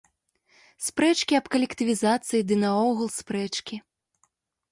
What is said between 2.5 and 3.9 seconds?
ды наогул спрэчкі.